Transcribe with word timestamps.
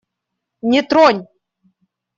Не 0.71 0.81
тронь! 0.89 1.21